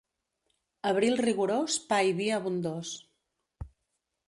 Abril 0.91 1.19
rigorós, 1.25 1.77
pa 1.91 2.01
i 2.09 2.17
vi 2.23 2.31
abundós. 2.39 2.97